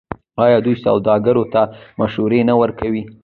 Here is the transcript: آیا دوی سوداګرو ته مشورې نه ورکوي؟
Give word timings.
آیا 0.45 0.57
دوی 0.65 0.75
سوداګرو 0.85 1.43
ته 1.53 1.61
مشورې 1.99 2.41
نه 2.49 2.53
ورکوي؟ 2.61 3.03